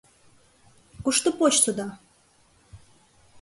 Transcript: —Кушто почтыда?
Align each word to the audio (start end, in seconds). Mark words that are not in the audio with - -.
—Кушто 1.03 1.29
почтыда? 1.39 1.87